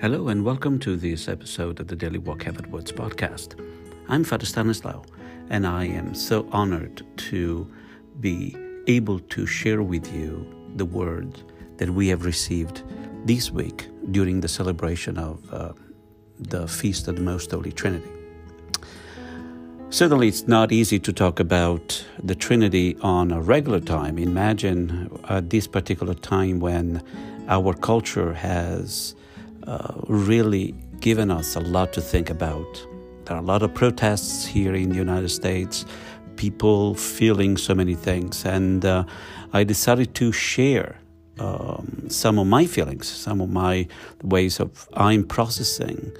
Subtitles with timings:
[0.00, 3.60] Hello and welcome to this episode of the Daily Walk Heaven Words podcast.
[4.08, 5.02] I'm Father Stanislaw,
[5.50, 7.68] and I am so honored to
[8.20, 8.56] be
[8.86, 11.42] able to share with you the word
[11.78, 12.84] that we have received
[13.24, 15.72] this week during the celebration of uh,
[16.38, 18.08] the Feast of the Most Holy Trinity.
[19.90, 24.16] Certainly, it's not easy to talk about the Trinity on a regular time.
[24.16, 27.02] Imagine at this particular time when
[27.48, 29.16] our culture has
[29.68, 32.86] uh, really given us a lot to think about.
[33.24, 35.84] There are a lot of protests here in the United States,
[36.36, 39.04] people feeling so many things, and uh,
[39.52, 40.98] I decided to share
[41.38, 43.86] um, some of my feelings, some of my
[44.22, 46.12] ways of I'm processing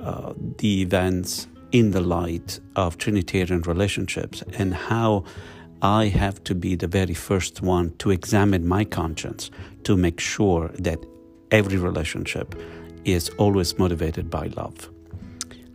[0.00, 5.24] uh, the events in the light of Trinitarian relationships and how
[5.82, 9.50] I have to be the very first one to examine my conscience
[9.82, 10.98] to make sure that
[11.50, 12.54] every relationship
[13.04, 14.90] is always motivated by love.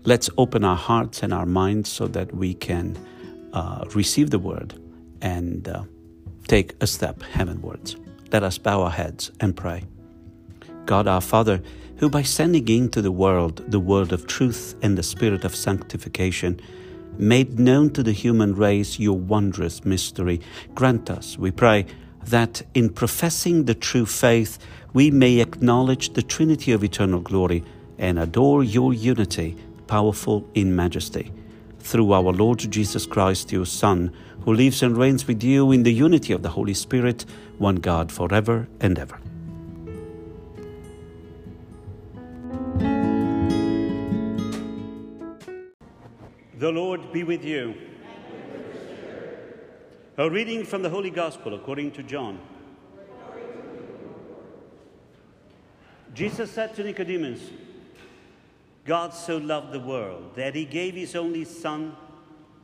[0.04, 2.98] Let's open our hearts and our minds so that we can
[3.54, 4.80] uh, receive the word
[5.22, 5.84] and uh,
[6.48, 7.96] take a step heavenwards.
[8.32, 9.84] Let us bow our heads and pray.
[10.86, 11.62] God our Father,
[11.98, 16.60] who by sending into the world the word of truth and the spirit of sanctification,
[17.18, 20.40] made known to the human race your wondrous mystery,
[20.74, 21.86] grant us, we pray,
[22.26, 24.58] that in professing the true faith,
[24.94, 27.64] we may acknowledge the Trinity of eternal glory
[27.98, 29.56] and adore your unity,
[29.88, 31.32] powerful in majesty.
[31.80, 35.94] Through our Lord Jesus Christ, your Son, who lives and reigns with you in the
[35.94, 37.26] unity of the Holy Spirit,
[37.58, 39.20] one God forever and ever.
[46.58, 47.74] The Lord be with you.
[50.18, 52.40] A reading from the Holy Gospel according to John.
[56.14, 57.42] Jesus said to Nicodemus,
[58.86, 61.96] God so loved the world that he gave his only Son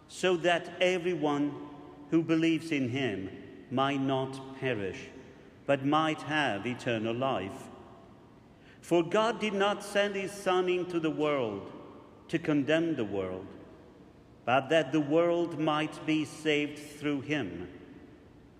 [0.07, 1.53] so that everyone
[2.09, 3.29] who believes in him
[3.69, 5.09] might not perish,
[5.65, 7.69] but might have eternal life.
[8.81, 11.71] For God did not send his Son into the world
[12.27, 13.47] to condemn the world,
[14.45, 17.67] but that the world might be saved through him.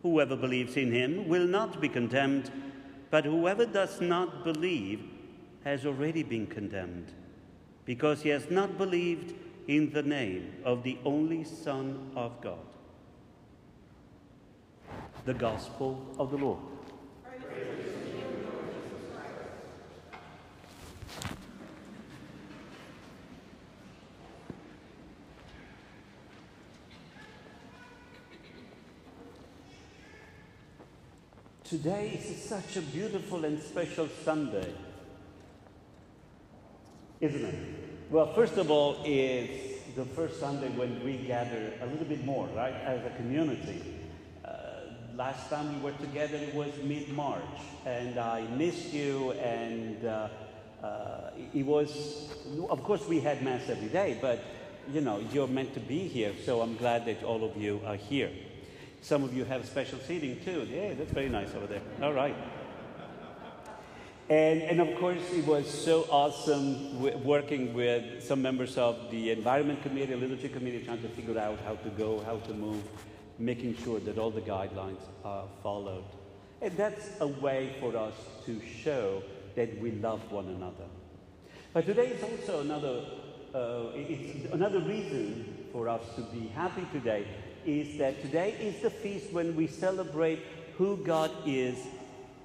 [0.02, 2.52] Whoever believes in him will not be condemned
[3.16, 5.02] but whoever does not believe
[5.64, 7.14] has already been condemned,
[7.86, 9.34] because he has not believed
[9.70, 12.60] in the name of the only Son of God.
[15.24, 16.60] The Gospel of the Lord.
[31.76, 34.74] Today is such a beautiful and special Sunday,
[37.20, 37.56] isn't it?
[38.10, 42.48] Well, first of all, it's the first Sunday when we gather a little bit more,
[42.56, 43.84] right, as a community.
[44.46, 44.52] Uh,
[45.18, 47.44] last time we were together, it was mid March,
[47.86, 50.30] and I missed you, and uh,
[50.82, 52.30] uh, it was,
[52.70, 54.40] of course, we had Mass every day, but
[54.94, 57.98] you know, you're meant to be here, so I'm glad that all of you are
[57.98, 58.32] here.
[59.06, 60.68] Some of you have special seating too.
[60.68, 61.82] Yeah, that's very nice over there.
[62.02, 62.36] All right.
[64.30, 69.80] And, and of course, it was so awesome working with some members of the Environment
[69.84, 72.82] Committee, Liturgy Committee, trying to figure out how to go, how to move,
[73.38, 76.06] making sure that all the guidelines are followed.
[76.64, 78.16] And that's a way for us
[78.48, 79.22] to show
[79.54, 80.90] that we love one another.
[81.74, 83.06] But today is also another,
[83.54, 87.28] uh, it's another reason for us to be happy today
[87.66, 90.40] is that today is the feast when we celebrate
[90.78, 91.78] who God is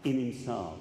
[0.05, 0.79] in Himself.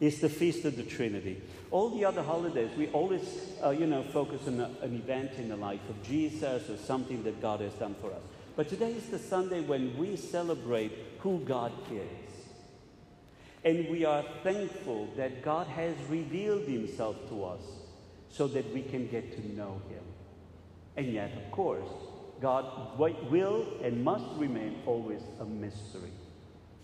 [0.00, 1.40] It's the feast of the Trinity.
[1.70, 3.22] All the other holidays, we always,
[3.62, 7.22] uh, you know, focus on a, an event in the life of Jesus or something
[7.24, 8.22] that God has done for us.
[8.56, 12.24] But today is the Sunday when we celebrate who God is.
[13.64, 17.62] And we are thankful that God has revealed Himself to us
[18.28, 20.02] so that we can get to know Him.
[20.96, 21.88] And yet, of course,
[22.40, 26.10] God will and must remain always a mystery,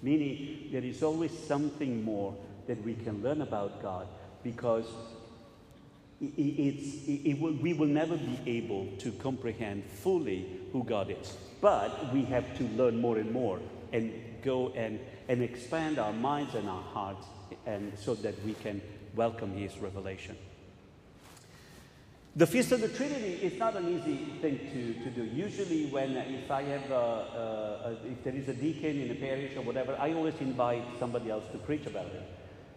[0.03, 2.35] meaning there is always something more
[2.67, 4.07] that we can learn about God
[4.43, 4.87] because
[6.21, 11.37] it's, it will, we will never be able to comprehend fully who God is.
[11.61, 13.59] But we have to learn more and more
[13.93, 14.13] and
[14.43, 17.27] go and, and expand our minds and our hearts
[17.67, 18.81] and so that we can
[19.15, 20.37] welcome His revelation.
[22.37, 25.25] The Feast of the Trinity is not an easy thing to, to do.
[25.25, 29.11] Usually, when uh, if I have a, a, a, if there is a deacon in
[29.11, 32.23] a parish or whatever, I always invite somebody else to preach about it.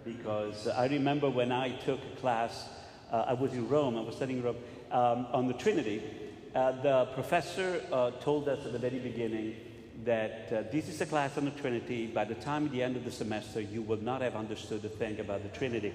[0.04, 2.68] because I remember when I took a class,
[3.12, 4.58] uh, I was in Rome, I was studying Rome,
[4.92, 6.04] um, on the Trinity.
[6.54, 9.56] Uh, the professor uh, told us at the very beginning
[10.04, 12.08] that uh, this is a class on the Trinity.
[12.08, 14.90] By the time at the end of the semester, you will not have understood a
[14.90, 15.94] thing about the Trinity.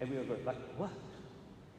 [0.00, 0.90] And we were like, what?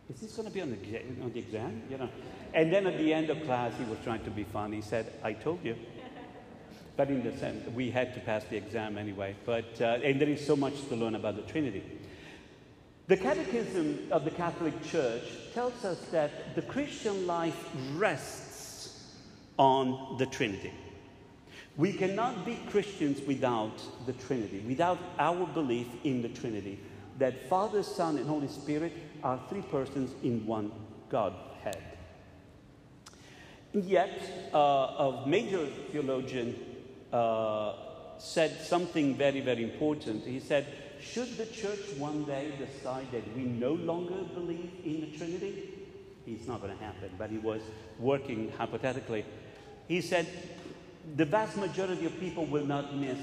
[0.09, 1.83] Is this going to be on the, on the exam?
[1.89, 2.09] You know?
[2.53, 4.77] And then at the end of class, he was trying to be funny.
[4.77, 5.75] He said, I told you.
[6.95, 9.35] But in the sense, we had to pass the exam anyway.
[9.45, 11.83] But, uh, and there is so much to learn about the Trinity.
[13.07, 15.23] The Catechism of the Catholic Church
[15.53, 19.13] tells us that the Christian life rests
[19.57, 20.71] on the Trinity.
[21.75, 26.79] We cannot be Christians without the Trinity, without our belief in the Trinity,
[27.17, 30.71] that Father, Son, and Holy Spirit are three persons in one
[31.09, 31.81] Godhead.
[33.73, 36.55] Yet, uh, a major theologian
[37.11, 37.73] uh,
[38.19, 40.25] said something very, very important.
[40.25, 40.67] He said,
[41.01, 45.69] Should the church one day decide that we no longer believe in the Trinity?
[46.27, 47.61] It's not going to happen, but he was
[47.99, 49.25] working hypothetically.
[49.87, 50.27] He said,
[51.15, 53.17] The vast majority of people will not miss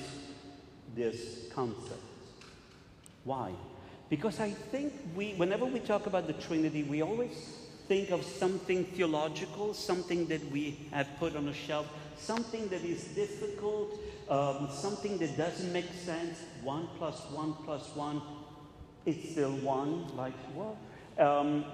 [0.94, 2.02] this concept.
[3.25, 3.52] Why?
[4.11, 7.31] Because I think we, whenever we talk about the Trinity, we always
[7.87, 11.87] think of something theological, something that we have put on a shelf,
[12.19, 13.99] something that is difficult,
[14.29, 16.39] um, something that doesn't make sense.
[16.65, 18.21] One plus one plus one,
[19.07, 20.15] it's still one.
[20.17, 20.77] Like, what?
[21.25, 21.65] Um,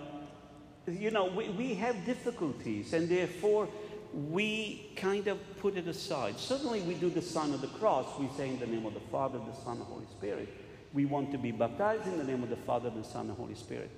[0.86, 3.66] you know, we, we have difficulties, and therefore
[4.12, 6.38] we kind of put it aside.
[6.38, 8.06] Certainly, we do the sign of the cross.
[8.18, 10.48] We say in the name of the Father, the Son, the Holy Spirit.
[10.96, 13.34] We want to be baptized in the name of the Father, the Son, and the
[13.34, 13.90] Holy Spirit.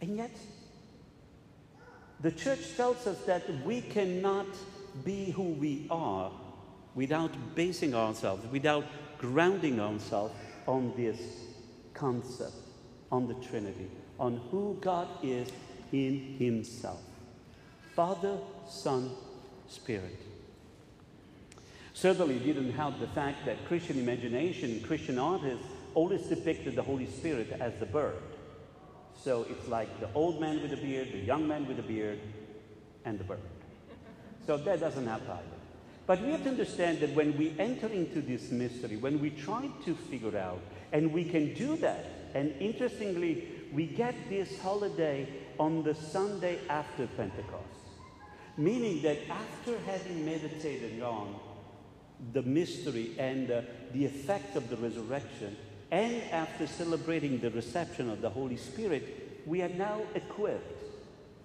[0.00, 0.30] And yet,
[2.20, 4.46] the church tells us that we cannot
[5.04, 6.30] be who we are
[6.94, 8.84] without basing ourselves, without
[9.18, 10.32] grounding ourselves
[10.68, 11.18] on this
[11.92, 12.54] concept,
[13.10, 13.90] on the Trinity,
[14.20, 15.48] on who God is
[15.90, 17.00] in Himself
[17.96, 18.38] Father,
[18.68, 19.10] Son,
[19.66, 20.22] Spirit.
[21.94, 27.52] Certainly didn't help the fact that Christian imagination, Christian artists always depicted the Holy Spirit
[27.60, 28.16] as the bird.
[29.22, 32.18] So it's like the old man with the beard, the young man with the beard,
[33.04, 33.40] and the bird.
[34.46, 35.38] So that doesn't either.
[36.06, 39.68] But we have to understand that when we enter into this mystery, when we try
[39.84, 40.60] to figure out,
[40.92, 45.28] and we can do that, and interestingly, we get this holiday
[45.58, 47.66] on the Sunday after Pentecost.
[48.56, 51.36] Meaning that after having meditated on
[52.32, 53.62] the mystery and uh,
[53.92, 55.56] the effect of the resurrection,
[55.92, 60.82] and after celebrating the reception of the Holy Spirit, we are now equipped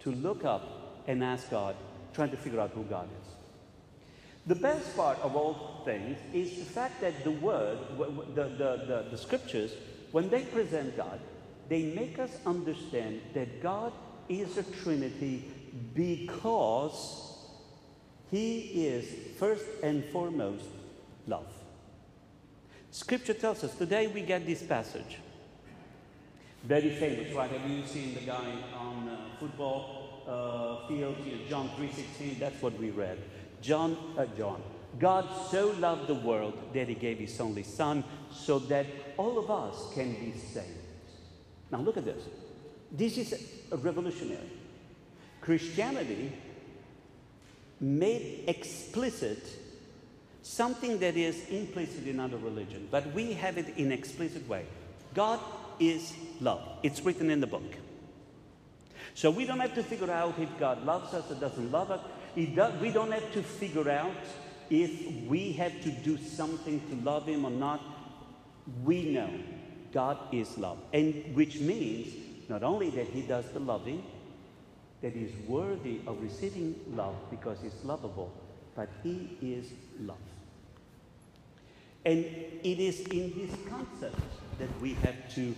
[0.03, 1.75] to look up and ask God,
[2.13, 3.27] trying to figure out who God is.
[4.47, 7.77] The best part of all things is the fact that the Word,
[8.35, 9.73] the, the, the, the Scriptures,
[10.13, 11.19] when they present God,
[11.67, 13.91] they make us understand that God
[14.29, 15.43] is a Trinity
[15.93, 17.33] because
[18.31, 20.63] He is first and foremost
[21.27, 21.51] love.
[22.91, 25.17] Scripture tells us today we get this passage.
[26.63, 27.49] Very famous, right?
[27.51, 32.77] Have you seen the guy on uh, football uh, field, know, John 3.16, that's what
[32.77, 33.17] we read.
[33.61, 34.61] John, uh, John,
[34.99, 38.85] God so loved the world that he gave his only son so that
[39.15, 40.67] all of us can be saved.
[41.71, 42.23] Now look at this.
[42.91, 44.49] This is a revolutionary.
[45.41, 46.31] Christianity
[47.79, 49.45] made explicit
[50.47, 54.65] something that is implicit in other religion, but we have it in explicit way.
[55.13, 55.39] God
[55.79, 56.61] is love.
[56.83, 57.75] It's written in the book.
[59.13, 62.01] So we don't have to figure out if God loves us or doesn't love us.
[62.35, 64.11] We don't have to figure out
[64.69, 67.81] if we have to do something to love Him or not.
[68.83, 69.29] We know
[69.91, 70.77] God is love.
[70.93, 72.13] And which means
[72.47, 74.03] not only that He does the loving,
[75.01, 78.31] that He is worthy of receiving love because He's lovable,
[78.75, 80.17] but He is love.
[82.07, 82.23] And
[82.63, 84.17] it is in this concept
[84.59, 85.53] that we have to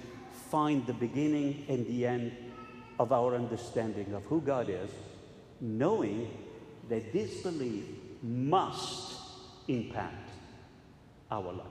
[0.50, 2.36] find the beginning and the end
[2.98, 4.90] of our understanding of who God is,
[5.62, 6.28] knowing
[6.90, 7.84] that this belief
[8.24, 9.20] must
[9.68, 10.32] impact
[11.30, 11.68] our life.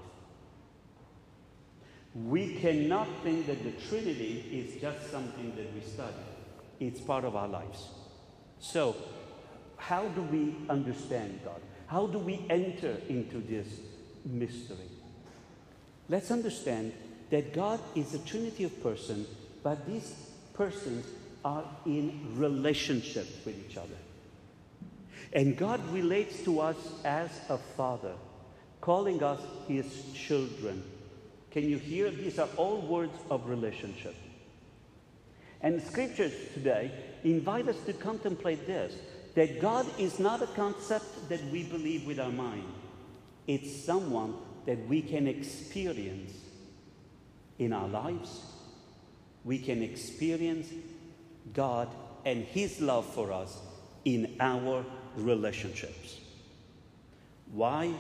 [2.14, 6.14] We cannot think that the Trinity is just something that we study,
[6.78, 7.88] it's part of our lives.
[8.60, 8.94] So,
[9.76, 11.60] how do we understand God?
[11.88, 13.66] How do we enter into this
[14.28, 14.90] mystery?
[16.08, 16.92] Let's understand
[17.30, 19.28] that God is a trinity of persons,
[19.62, 20.14] but these
[20.54, 21.06] persons
[21.44, 23.98] are in relationship with each other.
[25.32, 28.14] And God relates to us as a father,
[28.80, 30.82] calling us his children.
[31.50, 32.10] Can you hear?
[32.10, 34.14] These are all words of relationship.
[35.60, 36.90] And scriptures today
[37.24, 38.94] invite us to contemplate this
[39.34, 42.64] that God is not a concept that we believe with our mind,
[43.48, 44.34] it's someone
[44.66, 46.32] that we can experience
[47.58, 48.42] in our lives.
[49.42, 50.68] We can experience
[51.54, 51.88] God
[52.24, 53.58] and His love for us
[54.04, 54.84] in our
[55.16, 56.20] relationships.
[57.50, 57.94] Why?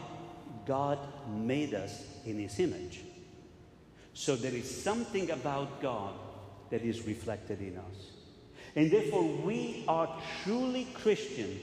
[0.66, 0.98] God
[1.30, 3.00] made us in His image.
[4.12, 6.12] So there is something about God
[6.68, 8.12] that is reflected in us.
[8.76, 10.14] And therefore, we are
[10.44, 11.58] truly Christian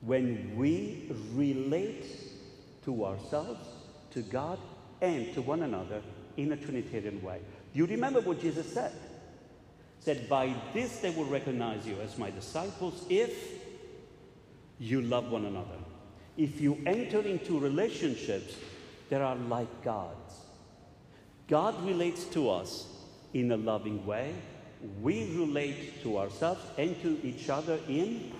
[0.00, 2.06] when we relate
[2.86, 3.60] to ourselves,
[4.12, 4.58] to God,
[5.02, 6.00] and to one another
[6.38, 7.40] in a Trinitarian way.
[7.74, 8.92] Do you remember what Jesus said?
[10.00, 13.32] Said, By this they will recognize you as my disciples if
[14.78, 15.78] you love one another.
[16.36, 18.54] If you enter into relationships
[19.10, 20.34] that are like God's.
[21.48, 22.86] God relates to us
[23.34, 24.34] in a loving way.
[25.00, 28.32] We relate to ourselves and to each other in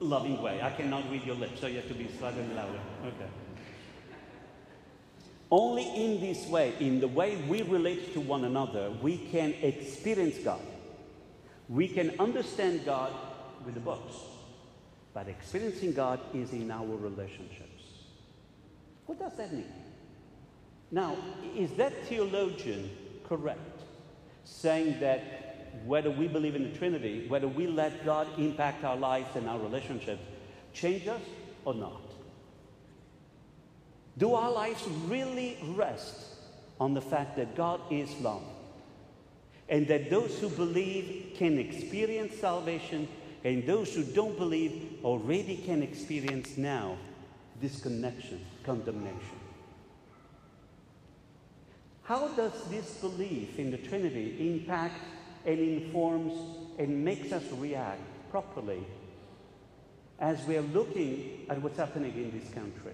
[0.00, 0.60] loving way.
[0.62, 2.80] I cannot read your lips, so you have to be slightly louder.
[3.04, 3.30] Okay.
[5.50, 10.38] Only in this way, in the way we relate to one another, we can experience
[10.38, 10.60] God.
[11.68, 13.12] We can understand God
[13.64, 14.14] with the books,
[15.12, 17.84] but experiencing God is in our relationships.
[19.06, 19.72] What does that mean?
[20.92, 21.16] Now,
[21.56, 22.90] is that theologian
[23.24, 23.82] correct?
[24.44, 25.49] Saying that
[25.84, 29.58] whether we believe in the Trinity, whether we let God impact our lives and our
[29.58, 30.22] relationships,
[30.72, 31.22] change us
[31.64, 32.02] or not?
[34.18, 36.26] Do our lives really rest
[36.78, 38.42] on the fact that God is love?
[39.68, 43.08] And that those who believe can experience salvation,
[43.44, 46.96] and those who don't believe already can experience now
[47.60, 49.38] disconnection, condemnation.
[52.02, 55.00] How does this belief in the Trinity impact
[55.46, 56.32] and informs
[56.78, 58.84] and makes us react properly
[60.18, 62.92] as we are looking at what's happening in this country?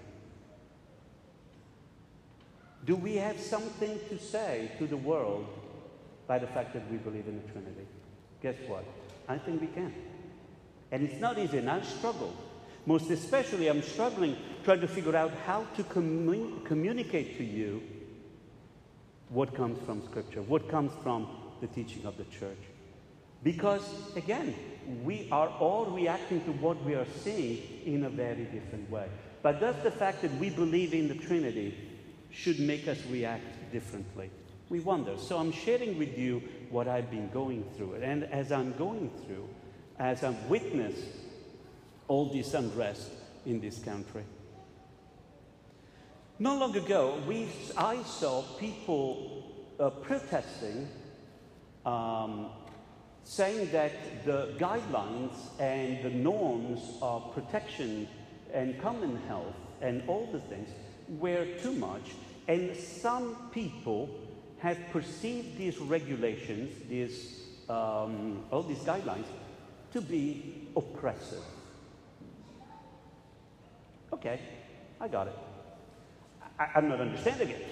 [2.85, 5.45] Do we have something to say to the world
[6.25, 7.85] by the fact that we believe in the Trinity?
[8.41, 8.85] Guess what?
[9.27, 9.93] I think we can.
[10.91, 12.33] And it's not easy, and I struggle.
[12.85, 17.81] Most especially, I'm struggling trying to figure out how to commun- communicate to you
[19.29, 21.27] what comes from Scripture, what comes from
[21.61, 22.57] the teaching of the church.
[23.43, 23.83] Because,
[24.15, 24.55] again,
[25.03, 29.07] we are all reacting to what we are seeing in a very different way.
[29.43, 31.77] But does the fact that we believe in the Trinity
[32.31, 34.29] should make us react differently?
[34.69, 35.17] We wonder.
[35.17, 37.95] So I'm sharing with you what I've been going through.
[37.95, 39.47] And as I'm going through,
[39.99, 41.05] as I've witnessed
[42.07, 43.09] all this unrest
[43.45, 44.23] in this country,
[46.39, 49.43] not long ago, we, I saw people
[49.79, 50.87] uh, protesting,
[51.87, 52.47] um,
[53.23, 58.07] saying that the guidelines and the norms of protection
[58.53, 60.69] and common health and all the things
[61.07, 62.11] were too much.
[62.47, 64.09] And some people
[64.59, 69.25] have perceived these regulations, these, um, all these guidelines,
[69.93, 71.43] to be oppressive.
[74.11, 74.39] Okay,
[74.99, 75.35] I got it.
[76.59, 77.65] I, am not understanding it.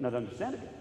[0.00, 0.77] Not understanding it.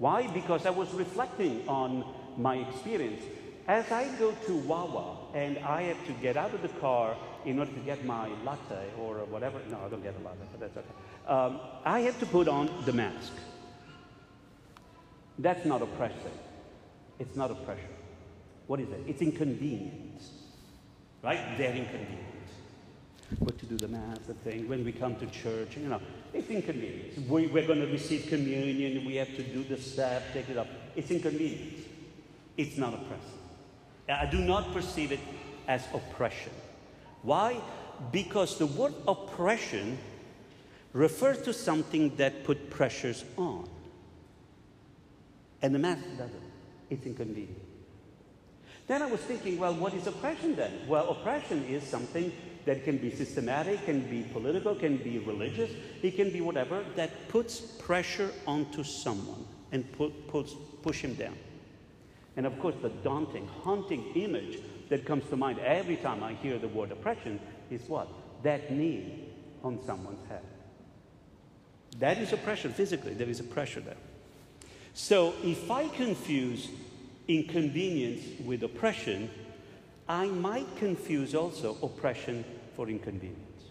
[0.00, 0.26] Why?
[0.28, 2.04] Because I was reflecting on
[2.38, 3.22] my experience.
[3.68, 7.14] As I go to Wawa and I have to get out of the car
[7.44, 10.60] in order to get my latte or whatever, no, I don't get a latte, but
[10.60, 10.96] that's okay.
[11.28, 13.34] Um, I have to put on the mask.
[15.38, 16.38] That's not oppressive.
[17.18, 17.90] It's not oppression.
[18.68, 19.00] What is it?
[19.06, 20.30] It's inconvenience.
[21.22, 21.58] Right?
[21.58, 22.29] They're inconvenient
[23.38, 26.00] what to do the mass, the thing, when we come to church, you know,
[26.34, 27.18] it's inconvenience.
[27.28, 30.66] We, we're going to receive communion, we have to do the step, take it up.
[30.96, 31.86] It's inconvenience.
[32.56, 33.40] It's not oppressive.
[34.08, 35.20] I do not perceive it
[35.68, 36.52] as oppression.
[37.22, 37.60] Why?
[38.10, 39.98] Because the word oppression
[40.92, 43.68] refers to something that put pressures on.
[45.62, 46.42] And the mass doesn't.
[46.88, 47.60] It's inconvenient.
[48.86, 50.72] Then I was thinking, well, what is oppression then?
[50.88, 52.32] Well, oppression is something
[52.66, 55.70] that can be systematic, can be political, can be religious,
[56.02, 61.36] it can be whatever, that puts pressure onto someone and put, puts, push him down.
[62.36, 66.58] And of course, the daunting, haunting image that comes to mind every time I hear
[66.58, 67.40] the word oppression
[67.70, 68.08] is what?
[68.42, 69.28] That knee
[69.62, 70.42] on someone's head.
[71.98, 73.96] That is oppression physically, there is a pressure there.
[74.94, 76.68] So if I confuse
[77.28, 79.30] inconvenience with oppression,
[80.10, 83.62] I might confuse also oppression for inconvenience.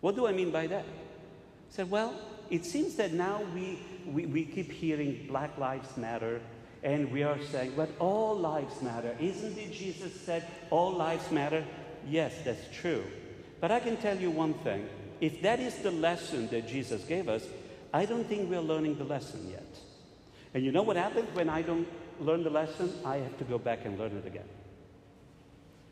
[0.00, 0.84] What do I mean by that?
[0.84, 2.14] I said, Well,
[2.48, 6.40] it seems that now we, we, we keep hearing Black Lives Matter,
[6.84, 9.16] and we are saying, But all lives matter.
[9.18, 11.64] Isn't it Jesus said, All lives matter?
[12.08, 13.02] Yes, that's true.
[13.60, 14.88] But I can tell you one thing
[15.20, 17.44] if that is the lesson that Jesus gave us,
[17.92, 19.76] I don't think we're learning the lesson yet.
[20.54, 21.88] And you know what happens when I don't
[22.20, 22.92] learn the lesson?
[23.04, 24.46] I have to go back and learn it again.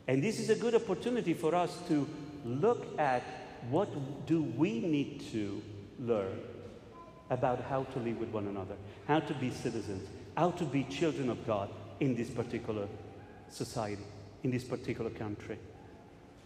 [0.07, 2.07] And this is a good opportunity for us to
[2.45, 3.23] look at
[3.69, 3.89] what
[4.27, 5.61] do we need to
[5.99, 6.39] learn
[7.29, 8.75] about how to live with one another,
[9.07, 10.07] how to be citizens,
[10.37, 11.69] how to be children of God
[11.99, 12.87] in this particular
[13.49, 14.03] society,
[14.43, 15.57] in this particular country.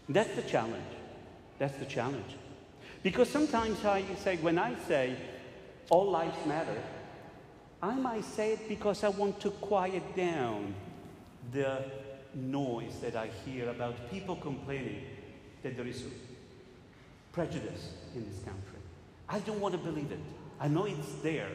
[0.08, 0.84] That's the challenge.
[1.58, 2.38] That's the challenge.
[3.04, 5.16] Because sometimes I say, when I say
[5.89, 6.82] all lives matter,
[7.82, 10.74] I might say it because I want to quiet down
[11.51, 11.84] the
[12.33, 15.03] noise that I hear about people complaining
[15.63, 16.03] that there is
[17.31, 18.79] prejudice in this country.
[19.27, 20.19] I don't want to believe it.
[20.59, 21.50] I know it's there.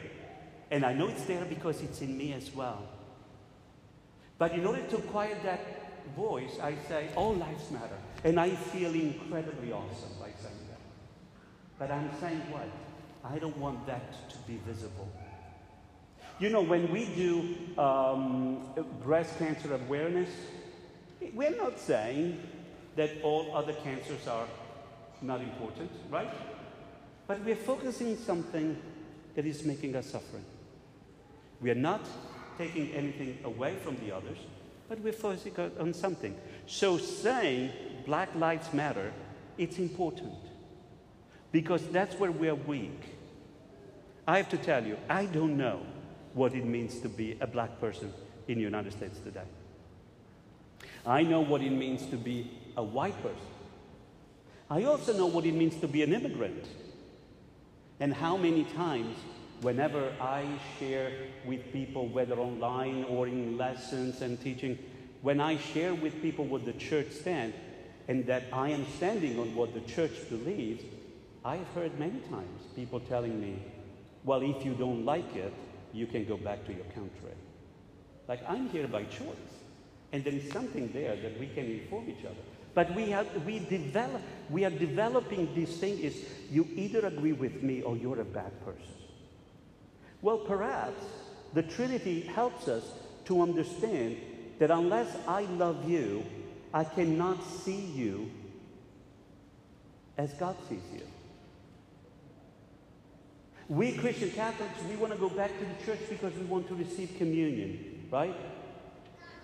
[0.70, 2.82] And I know it's there because it's in me as well.
[4.38, 5.60] But in order to quiet that
[6.16, 7.98] voice, I say, all lives matter.
[8.24, 10.80] And I feel incredibly awesome by saying that.
[11.78, 12.68] But I'm saying what?
[13.24, 15.08] I don't want that to be visible.
[16.40, 18.66] You know, when we do um,
[19.02, 20.28] breast cancer awareness,
[21.34, 22.40] we're not saying
[22.96, 24.46] that all other cancers are
[25.22, 26.30] not important, right?
[27.26, 28.76] But we're focusing on something
[29.34, 30.44] that is making us suffering.
[31.60, 32.06] We are not
[32.58, 34.38] taking anything away from the others,
[34.88, 36.36] but we're focusing on something.
[36.66, 37.70] So saying
[38.06, 39.12] Black Lives Matter,
[39.56, 40.34] it's important
[41.52, 43.00] because that's where we're weak.
[44.26, 45.80] I have to tell you, I don't know
[46.34, 48.12] what it means to be a black person
[48.48, 49.44] in the United States today.
[51.06, 53.38] I know what it means to be a white person.
[54.70, 56.66] I also know what it means to be an immigrant.
[58.00, 59.16] And how many times,
[59.60, 60.46] whenever I
[60.78, 61.12] share
[61.44, 64.78] with people, whether online or in lessons and teaching,
[65.22, 67.56] when I share with people what the church stands
[68.08, 70.84] and that I am standing on what the church believes,
[71.44, 73.62] I've heard many times people telling me,
[74.24, 75.52] well, if you don't like it,
[75.92, 77.34] you can go back to your country.
[78.26, 79.63] Like, I'm here by choice.
[80.14, 82.38] And there is something there that we can inform each other.
[82.72, 87.64] But we, have, we, develop, we are developing this thing is you either agree with
[87.64, 88.94] me or you're a bad person.
[90.22, 91.04] Well, perhaps
[91.52, 92.84] the Trinity helps us
[93.24, 94.16] to understand
[94.60, 96.24] that unless I love you,
[96.72, 98.30] I cannot see you
[100.16, 101.08] as God sees you.
[103.68, 106.76] We Christian Catholics, we want to go back to the church because we want to
[106.76, 108.36] receive communion, right?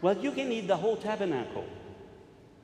[0.03, 1.67] Well, you can eat the whole tabernacle,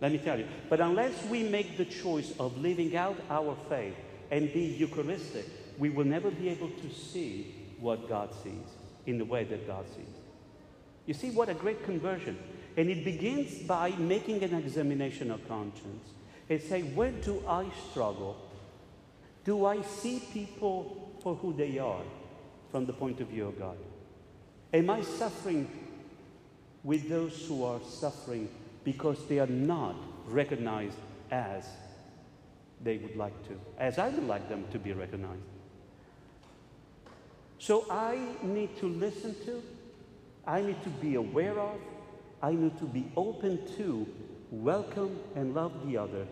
[0.00, 0.46] let me tell you.
[0.68, 3.94] But unless we make the choice of living out our faith
[4.30, 5.46] and be Eucharistic,
[5.78, 8.68] we will never be able to see what God sees
[9.06, 10.14] in the way that God sees.
[11.06, 12.38] You see, what a great conversion.
[12.76, 16.10] And it begins by making an examination of conscience
[16.48, 18.36] and say, where do I struggle?
[19.44, 22.02] Do I see people for who they are
[22.70, 23.76] from the point of view of God?
[24.74, 25.70] Am I suffering
[26.86, 28.48] with those who are suffering
[28.84, 29.96] because they are not
[30.28, 30.96] recognized
[31.32, 31.66] as
[32.82, 35.42] they would like to, as I would like them to be recognized.
[37.58, 39.60] So I need to listen to,
[40.46, 41.80] I need to be aware of,
[42.40, 44.06] I need to be open to
[44.52, 46.24] welcome and love the other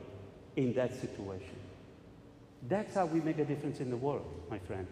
[0.54, 1.58] in that situation.
[2.68, 4.86] That's how we make a difference in the world, my friend.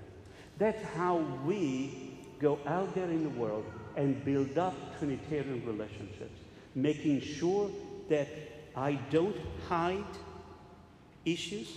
[0.58, 3.64] That's how we go out there in the world
[3.96, 6.38] and build up Trinitarian relationships,
[6.76, 7.68] making sure
[8.08, 8.28] that
[8.76, 9.36] I don't
[9.68, 10.14] hide
[11.24, 11.72] issues,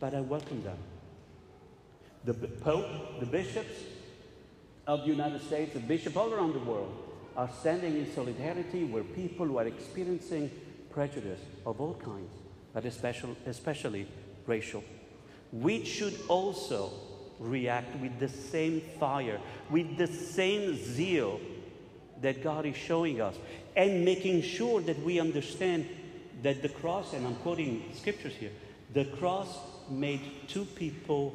[0.00, 0.78] but I welcome them.
[2.24, 3.78] The Pope, the bishops
[4.84, 6.92] of the United States, the bishops all around the world
[7.36, 10.50] are standing in solidarity with people who are experiencing
[10.90, 12.32] prejudice of all kinds,
[12.74, 14.08] but especially, especially
[14.44, 14.82] racial.
[15.52, 16.90] We should also
[17.38, 19.38] react with the same fire,
[19.70, 21.38] with the same zeal
[22.22, 23.34] that God is showing us,
[23.76, 25.88] and making sure that we understand
[26.42, 28.52] that the cross, and I'm quoting scriptures here,
[28.92, 29.58] the cross
[29.90, 31.30] made two people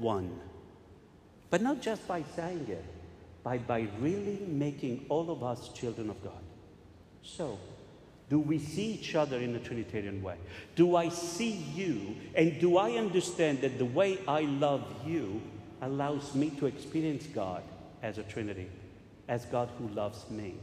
[0.00, 0.40] one.
[1.50, 2.84] But not just by saying it,
[3.44, 6.42] but by really making all of us children of God.
[7.22, 7.58] So,
[8.28, 10.36] do we see each other in a Trinitarian way?
[10.74, 12.16] Do I see you?
[12.34, 15.40] And do I understand that the way I love you
[15.80, 17.62] allows me to experience God
[18.02, 18.68] as a Trinity,
[19.28, 20.54] as God who loves me?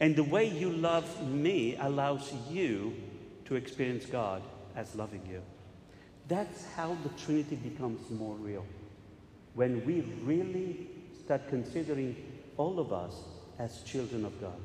[0.00, 2.94] And the way you love me allows you
[3.44, 4.42] to experience God
[4.76, 5.42] as loving you.
[6.28, 8.64] That's how the Trinity becomes more real.
[9.54, 10.88] When we really
[11.24, 12.16] start considering
[12.56, 13.14] all of us
[13.58, 14.60] as children of God.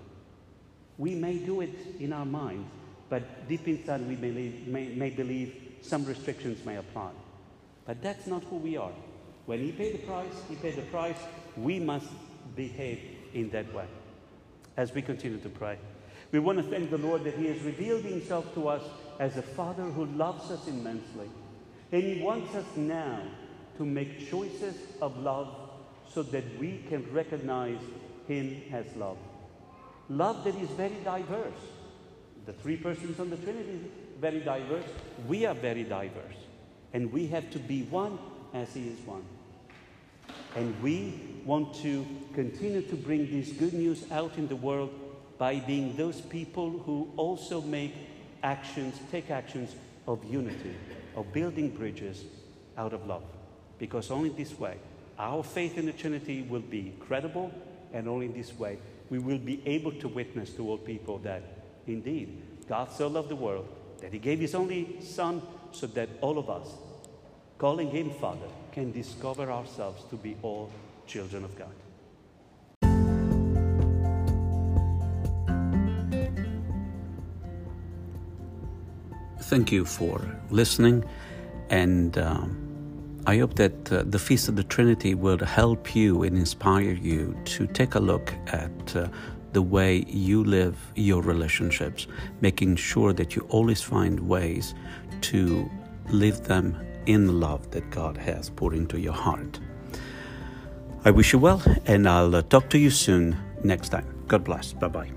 [0.98, 2.68] We may do it in our minds,
[3.10, 4.32] but deep inside we may,
[4.66, 7.12] may, may believe some restrictions may apply.
[7.86, 8.92] But that's not who we are.
[9.46, 11.20] When He paid the price, He paid the price.
[11.58, 12.08] We must
[12.56, 13.00] behave
[13.34, 13.86] in that way.
[14.78, 15.78] As we continue to pray,
[16.32, 18.84] we want to thank the Lord that He has revealed Himself to us
[19.20, 21.30] as a Father who loves us immensely.
[21.92, 23.22] And He wants us now
[23.78, 25.48] to make choices of love
[26.14, 27.80] so that we can recognize
[28.28, 29.18] Him as love.
[30.10, 31.54] Love that is very diverse.
[32.46, 33.80] The three persons on the Trinity
[34.20, 34.86] very diverse.
[35.28, 36.36] We are very diverse.
[36.94, 38.18] And we have to be one
[38.54, 39.24] as He is one.
[40.56, 44.90] And we want to continue to bring this good news out in the world
[45.38, 47.94] by being those people who also make
[48.42, 49.76] actions, take actions
[50.08, 50.76] of unity,
[51.16, 52.24] of building bridges
[52.78, 53.24] out of love.
[53.80, 54.78] Because only this way,
[55.20, 57.52] our faith in the Trinity will be credible,
[57.94, 58.78] and only this way,
[59.10, 61.44] we will be able to witness to all people that
[61.86, 63.68] indeed God so loved the world
[64.02, 65.42] that He gave His only Son
[65.72, 66.68] so that all of us,
[67.58, 70.70] calling Him Father, can discover ourselves to be all
[71.08, 71.76] children of God.
[79.44, 81.06] Thank you for listening,
[81.70, 86.38] and um, I hope that uh, the Feast of the Trinity will help you and
[86.38, 89.08] inspire you to take a look at uh,
[89.54, 92.08] the way you live your relationships,
[92.42, 94.76] making sure that you always find ways
[95.22, 95.70] to
[96.10, 99.60] live them in the love that God has put into your heart.
[101.04, 104.24] I wish you well, and I'll uh, talk to you soon next time.
[104.28, 104.74] God bless.
[104.74, 105.15] Bye bye.